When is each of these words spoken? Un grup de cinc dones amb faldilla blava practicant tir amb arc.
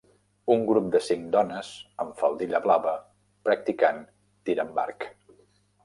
Un 0.53 0.61
grup 0.69 0.87
de 0.95 1.01
cinc 1.07 1.27
dones 1.35 1.69
amb 2.05 2.17
faldilla 2.23 2.63
blava 2.65 2.97
practicant 3.51 4.05
tir 4.49 4.61
amb 4.67 4.85
arc. 4.89 5.13